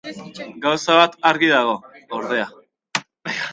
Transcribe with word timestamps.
Gauza 0.63 0.95
bat 1.01 1.19
argi 1.33 1.51
dago, 1.53 1.77
ordea. 2.23 2.51